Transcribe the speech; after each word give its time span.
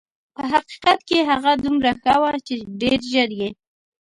په 0.35 0.41
حقیقت 0.53 0.99
کې 1.07 1.19
هغه 1.29 1.51
دومره 1.63 1.91
ښه 2.01 2.15
وه 2.21 2.31
چې 2.47 2.53
ډېر 2.81 2.99
ژر 3.11 3.29
یې. 3.39 3.49